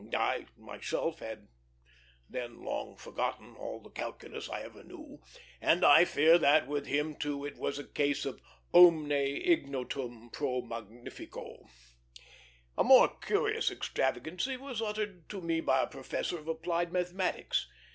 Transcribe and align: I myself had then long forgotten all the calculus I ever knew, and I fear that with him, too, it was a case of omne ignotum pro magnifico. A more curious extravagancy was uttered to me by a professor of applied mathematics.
I 0.17 0.47
myself 0.57 1.19
had 1.19 1.47
then 2.27 2.63
long 2.63 2.97
forgotten 2.97 3.53
all 3.55 3.79
the 3.83 3.91
calculus 3.91 4.49
I 4.49 4.63
ever 4.63 4.83
knew, 4.83 5.21
and 5.61 5.85
I 5.85 6.05
fear 6.05 6.39
that 6.39 6.65
with 6.67 6.87
him, 6.87 7.15
too, 7.15 7.45
it 7.45 7.55
was 7.55 7.77
a 7.77 7.83
case 7.83 8.25
of 8.25 8.41
omne 8.73 9.11
ignotum 9.11 10.31
pro 10.31 10.61
magnifico. 10.63 11.67
A 12.79 12.83
more 12.83 13.09
curious 13.19 13.69
extravagancy 13.69 14.57
was 14.57 14.81
uttered 14.81 15.29
to 15.29 15.39
me 15.39 15.61
by 15.61 15.83
a 15.83 15.87
professor 15.87 16.39
of 16.39 16.47
applied 16.47 16.91
mathematics. 16.91 17.67